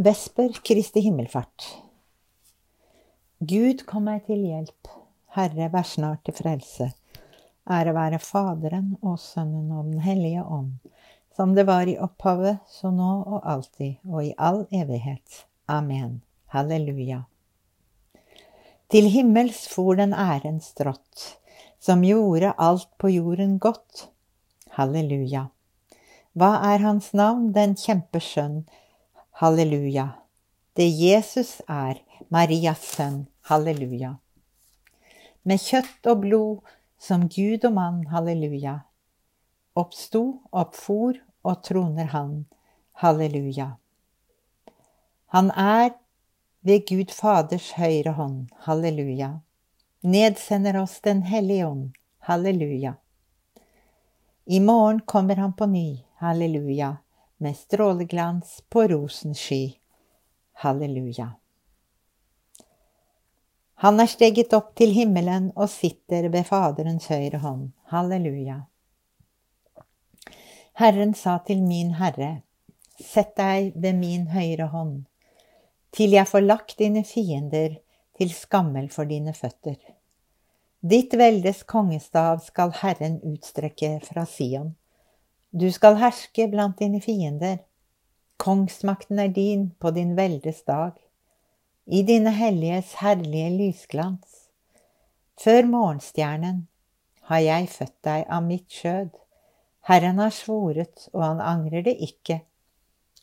[0.00, 1.64] Vesper Kristi himmelfart.
[3.42, 4.86] Gud kom meg til hjelp,
[5.34, 6.86] Herre vær snart til frelse.
[7.66, 10.78] Ære være Faderen og Sønnen og Den hellige ånd,
[11.34, 15.42] som det var i opphavet, så nå og alltid og i all evighet.
[15.66, 16.20] Amen.
[16.54, 17.24] Halleluja.
[18.94, 21.40] Til himmels for den æren strått,
[21.82, 24.12] som gjorde alt på jorden godt.
[24.78, 25.48] Halleluja.
[26.38, 28.62] Hva er hans navn, den kjempeskjønn?
[29.38, 30.08] Halleluja.
[30.72, 33.20] Det Jesus er, Marias sønn.
[33.46, 34.16] Halleluja.
[35.46, 38.74] Med kjøtt og blod, som Gud og mann, halleluja.
[39.78, 42.34] Oppsto, oppfor og troner han,
[42.98, 43.68] halleluja.
[45.30, 45.94] Han er
[46.66, 49.36] ved Gud Faders høyre hånd, halleluja.
[50.02, 51.92] Nedsender oss Den hellige ånd,
[52.26, 52.96] halleluja.
[54.50, 56.96] I morgen kommer han på ny, halleluja,
[57.38, 59.72] med stråleglans på rosens sky,
[60.52, 61.32] halleluja.
[63.74, 67.68] Han er steget opp til himmelen og sitter ved Faderens høyre hånd.
[67.92, 68.56] Halleluja.
[70.82, 72.40] Herren sa til min Herre,
[72.98, 75.04] sett deg ved min høyre hånd,
[75.94, 77.78] til jeg får lagt dine fiender
[78.18, 79.78] til skammel for dine føtter.
[80.82, 84.74] Ditt veldes kongestav skal Herren utstrekke fra Sion.
[85.52, 87.58] Du skal herske blant dine fiender.
[88.36, 90.92] Kongsmakten er din på din veldes dag
[91.86, 94.50] i dine helliges herlige lysglans.
[95.40, 96.66] Før morgenstjernen
[97.30, 99.08] har jeg født deg av mitt skjød.
[99.88, 102.42] Herren har svoret, og han angrer det ikke.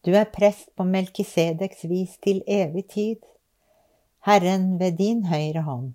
[0.00, 3.20] Du er prest på Melkisedeks vis til evig tid.
[4.24, 5.94] Herren ved din høyre hånd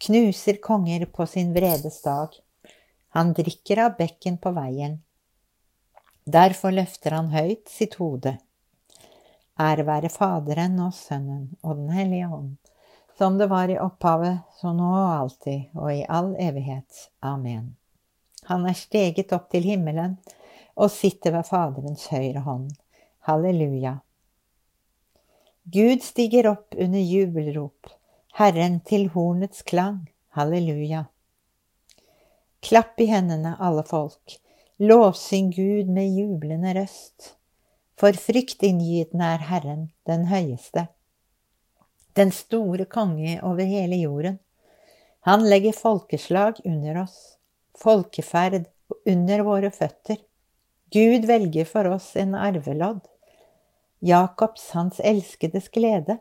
[0.00, 2.28] knuser konger på sin vredes dag.
[3.16, 5.00] Han drikker av bekken på veien.
[6.26, 8.32] Derfor løfter han høyt sitt hode.
[9.62, 12.56] Ære være Faderen og Sønnen og Den hellige ånd,
[13.18, 17.06] som det var i opphavet, så nå og alltid og i all evighet.
[17.22, 17.76] Amen.
[18.50, 20.16] Han er steget opp til himmelen
[20.74, 22.72] og sitter ved Faderens høyre hånd.
[23.30, 23.94] Halleluja.
[25.72, 27.92] Gud stiger opp under jubelrop,
[28.34, 30.08] Herren til hornets klang.
[30.34, 31.06] Halleluja.
[32.66, 34.36] Klapp i hendene, alle folk.
[34.78, 37.30] Lovsyng Gud med jublende røst
[37.96, 40.82] for fryktinngytende er Herren den høyeste,
[42.12, 44.34] den store konge over hele jorden.
[45.24, 47.38] Han legger folkeslag under oss,
[47.80, 48.66] folkeferd
[49.08, 50.18] under våre føtter.
[50.92, 53.00] Gud velger for oss en arvelodd,
[54.04, 56.18] Jakobs, hans elskedes glede.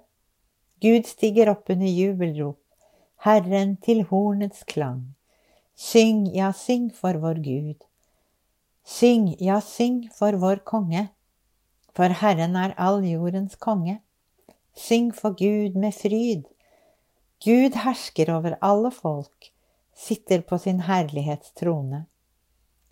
[0.79, 2.61] Gud stiger opp under jubelrop,
[3.27, 5.03] Herren til hornets klang.
[5.75, 7.83] Syng, ja, syng for vår Gud.
[8.85, 11.09] Syng, ja, syng for vår konge
[11.95, 13.99] for Herren er all jordens konge.
[14.75, 16.43] Syng for Gud med fryd.
[17.45, 19.51] Gud hersker over alle folk,
[19.95, 22.05] sitter på sin herlighetstrone.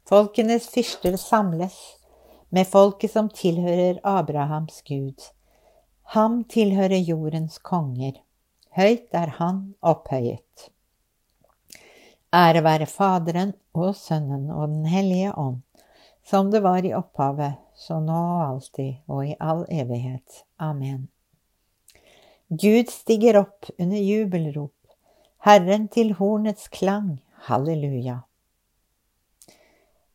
[0.08, 1.76] Folkenes fyrster samles
[2.50, 5.20] med folket som tilhører Abrahams Gud.
[6.16, 8.22] Ham tilhører jordens konger.
[8.78, 10.70] Høyt er han opphøyet.
[12.34, 15.62] Ære være Faderen og Sønnen og Den hellige ånd,
[16.26, 20.44] som det var i opphavet, så nå og alltid og i all evighet.
[20.60, 21.08] Amen.
[22.48, 24.76] Gud stiger opp under jubelrop,
[25.44, 27.18] Herren til hornets klang,
[27.48, 28.22] halleluja.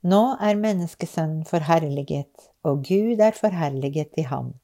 [0.09, 4.55] Nå er menneskesønnen forherliget, og Gud er forherliget i ham.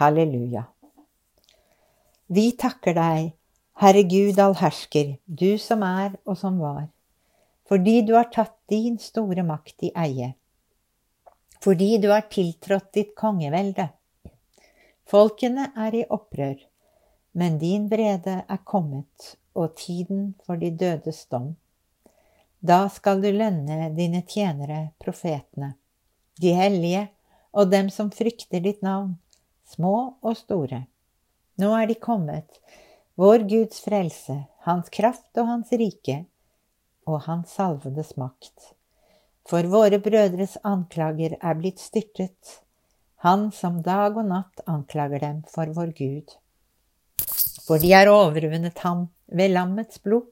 [0.00, 0.66] Halleluja.
[2.32, 3.32] Vi takker deg,
[3.80, 6.90] Herre Gud allhersker, du som er og som var,
[7.68, 10.32] fordi du har tatt din store makt i eie
[11.62, 13.88] fordi du har tiltrådt ditt kongevelde.
[15.06, 16.56] Folkene er i opprør,
[17.38, 21.52] men din vrede er kommet, og tiden for de dødes dom.
[22.58, 25.74] Da skal du lønne dine tjenere, profetene,
[26.40, 27.06] de hellige
[27.52, 29.18] og dem som frykter ditt navn,
[29.68, 30.86] små og store.
[31.60, 32.62] Nå er de kommet,
[33.14, 36.22] vår Guds frelse, hans kraft og hans rike,
[37.06, 38.72] og hans salvedes makt
[39.48, 42.60] for våre brødres anklager er blitt styrtet,
[43.26, 46.36] han som dag og natt anklager dem for vår Gud.
[47.66, 50.28] For de har overvunnet ham ved lammets blod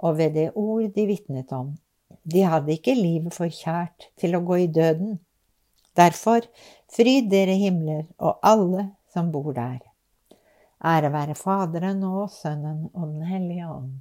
[0.00, 1.74] og ved det ord de vitnet om.
[2.22, 5.18] De hadde ikke livet for kjært til å gå i døden.
[5.98, 6.46] Derfor,
[6.90, 9.80] fryd dere himler og alle som bor der.
[10.80, 13.98] Ære være Faderen og Sønnen og Den hellige ånd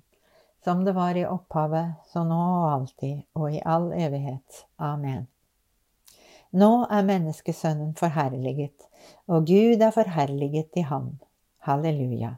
[0.64, 4.66] som det var i opphavet, så nå og alltid og i all evighet.
[4.78, 5.28] Amen.
[6.52, 8.88] Nå er menneskesønnen forherliget,
[9.30, 11.20] og Gud er forherliget i ham.
[11.68, 12.36] Halleluja.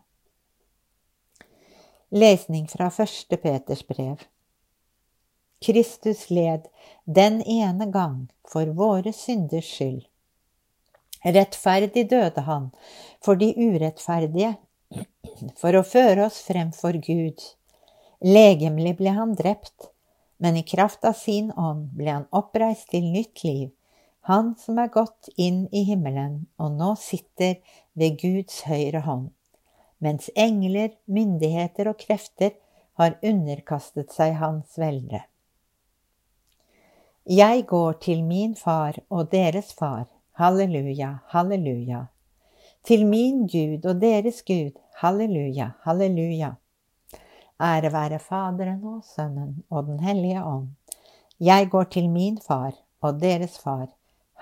[2.11, 4.19] Lesning fra første Peters brev.
[5.61, 6.67] Kristus led
[7.05, 10.01] den ene gang for våre synders skyld.
[11.23, 12.71] Rettferdig døde han
[13.23, 14.55] for de urettferdige,
[15.61, 17.39] for å føre oss frem for Gud.
[18.21, 19.91] Legemlig ble han drept,
[20.37, 23.69] men i kraft av sin ånd ble han oppreist til nytt liv,
[24.29, 27.57] han som er gått inn i himmelen og nå sitter
[27.97, 29.31] ved Guds høyre hånd
[30.01, 32.55] mens engler, myndigheter og krefter
[32.99, 35.21] har underkastet seg hans velde.
[37.29, 40.07] Jeg går til min far og deres far,
[40.41, 42.07] halleluja, halleluja.
[42.83, 44.73] Til min Gud og deres Gud,
[45.03, 46.55] halleluja, halleluja.
[47.61, 50.69] Ære være Faderen og Sønnen og Den hellige ånd.
[51.39, 53.87] Jeg går til min far og deres far,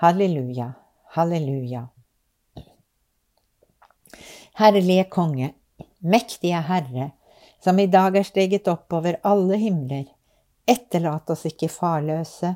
[0.00, 0.70] halleluja,
[1.16, 1.82] halleluja.
[4.58, 5.54] Herlige Konge,
[6.00, 7.10] mektige Herre,
[7.60, 10.08] som i dag er steget opp over alle himler,
[10.68, 12.54] etterlat oss ikke farløse,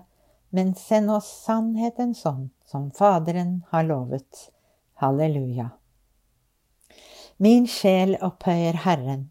[0.51, 4.49] men send oss sannheten sånn som Faderen har lovet.
[5.03, 5.71] Halleluja.
[7.37, 9.31] Min sjel opphøyer Herren,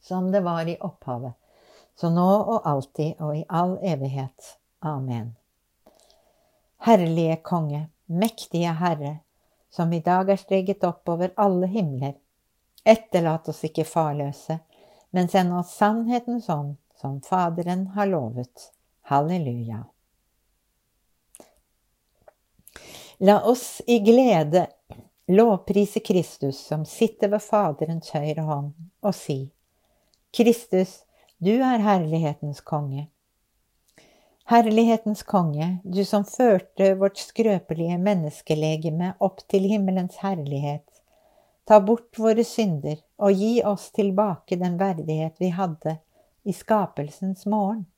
[0.00, 1.32] som det var i opphavet,
[1.96, 4.56] så nå og alltid og i all evighet.
[4.80, 5.36] Amen.
[6.80, 9.18] Herlige Konge, mektige Herre,
[9.70, 12.14] som i dag er steget opp over alle himler.
[12.84, 14.58] Etterlat oss ikke farløse,
[15.10, 18.70] men send oss sannhetens ånd, som Faderen har lovet.
[19.10, 19.84] Halleluja.
[23.20, 24.66] La oss i glede
[25.28, 28.72] lovprise Kristus som sitter ved Faderens høyre hånd,
[29.04, 29.42] og si,
[30.32, 31.04] Kristus,
[31.38, 33.08] du er herlighetens konge.
[34.46, 40.84] Herlighetens konge, du som førte vårt skrøpelige menneskelegeme opp til himmelens herlighet,
[41.66, 45.96] ta bort våre synder og gi oss tilbake den verdighet vi hadde
[46.46, 47.88] i skapelsens morgen.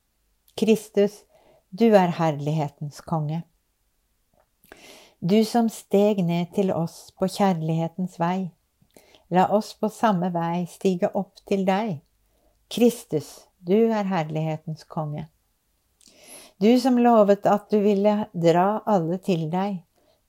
[0.56, 1.18] Kristus,
[1.68, 3.42] du er herlighetens konge.
[5.20, 8.48] Du som steg ned til oss på kjærlighetens vei,
[9.28, 12.00] la oss på samme vei stige opp til deg.
[12.72, 15.26] Kristus, du er herlighetens konge.
[16.56, 19.82] Du som lovet at du ville dra alle til deg,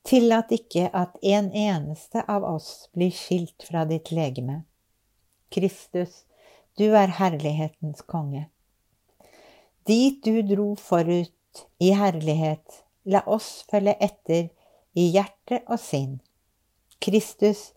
[0.04, 4.58] tillat ikke at en eneste av oss blir skilt fra ditt legeme.
[5.56, 6.26] Kristus,
[6.76, 8.50] du er herlighetens konge.
[9.88, 14.52] Dit du dro forut i herlighet, la oss følge etter
[15.00, 16.20] i hjerte og sinn.
[17.00, 17.70] Kristus,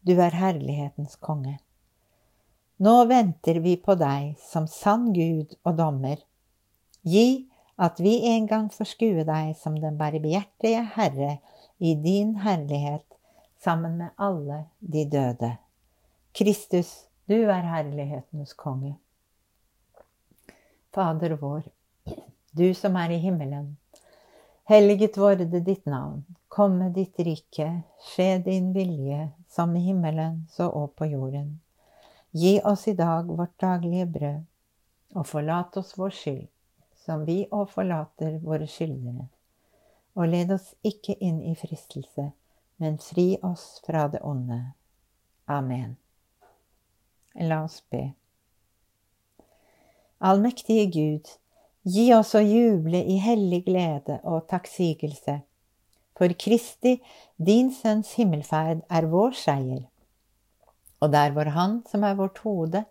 [0.00, 1.58] du er herlighetens konge.
[2.76, 6.18] Nå venter vi på deg som sann Gud og dommer.
[7.06, 7.46] Gi
[7.78, 11.36] at vi en gang får skue deg som den barmhjertige Herre
[11.78, 13.06] i din herlighet
[13.62, 15.52] sammen med alle de døde.
[16.34, 18.96] Kristus, du er herlighetens konge.
[20.94, 21.62] Fader vår,
[22.50, 23.76] du som er i himmelen.
[24.66, 26.24] Helliget vorde ditt navn.
[26.48, 27.68] Komme ditt rike.
[28.02, 31.60] Skje din vilje, som i himmelen så og på jorden.
[32.34, 34.42] Gi oss i dag vårt daglige brød,
[35.14, 36.48] og forlat oss vår skyld
[37.04, 39.28] som vi òg forlater våre skyldnere.
[40.16, 42.30] Og led oss ikke inn i fristelse,
[42.80, 44.60] men fri oss fra det onde.
[45.50, 45.96] Amen.
[47.34, 48.06] La oss be.
[50.24, 51.32] Allmektige Gud,
[51.84, 55.40] gi oss å juble i hellig glede og takksigelse.
[56.14, 57.00] For Kristi,
[57.36, 59.82] din Sønns himmelferd, er vår seier.
[61.04, 62.84] Og der hvor Han, som er vårt hode,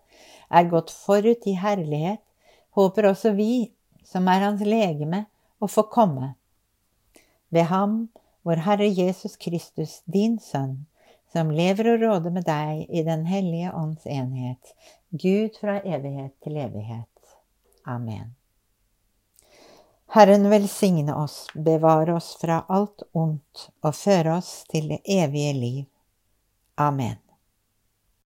[0.50, 2.22] er gått forut i herlighet,
[2.78, 3.72] håper også vi
[4.06, 5.24] som er hans legeme,
[5.58, 6.34] å få komme.
[7.48, 8.08] Ved ham
[8.44, 10.84] vår Herre Jesus Kristus, din Sønn,
[11.32, 14.74] som lever og råder med deg i Den hellige ånds enhet,
[15.10, 17.08] Gud fra evighet til evighet.
[17.86, 18.34] Amen.
[20.14, 25.84] Herren velsigne oss, bevare oss fra alt ondt og føre oss til det evige liv.
[26.78, 27.23] Amen.